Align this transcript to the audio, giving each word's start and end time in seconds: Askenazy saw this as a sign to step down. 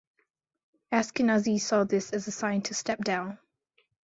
Askenazy 0.91 1.61
saw 1.61 1.83
this 1.83 2.11
as 2.11 2.27
a 2.27 2.31
sign 2.31 2.63
to 2.63 2.73
step 2.73 3.03
down. 3.03 3.37